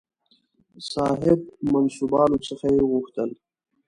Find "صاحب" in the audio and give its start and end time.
0.91-1.39